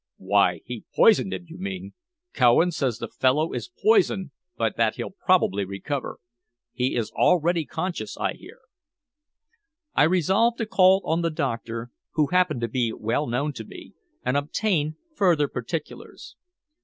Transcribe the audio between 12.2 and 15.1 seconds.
happened to be well known to me, and obtain